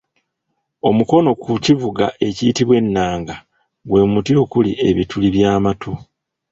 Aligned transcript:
Omukono 0.89 1.29
ku 1.43 1.51
kivuga 1.65 2.05
ekiyitibwa 2.27 2.75
ennanga 2.81 3.35
gwe 3.89 4.01
muti 4.11 4.33
okuli 4.43 4.71
ebituli 4.89 5.27
by’amatu 5.35 5.91